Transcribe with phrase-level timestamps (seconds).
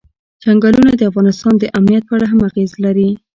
[0.41, 3.09] چنګلونه د افغانستان د امنیت په اړه هم اغېز لري.